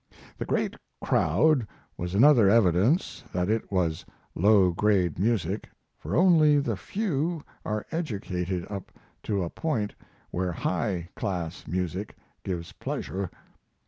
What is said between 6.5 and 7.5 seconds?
the few